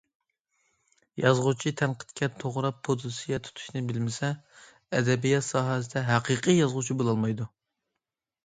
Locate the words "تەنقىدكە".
1.81-2.29